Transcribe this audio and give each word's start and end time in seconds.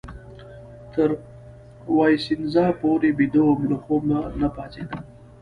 تر 0.93 1.09
وایسینزا 1.97 2.65
پورې 2.81 3.09
بیده 3.17 3.41
وم، 3.45 3.61
له 3.71 3.77
خوبه 3.83 4.17
نه 4.41 4.47
پاڅېدم. 4.55 5.01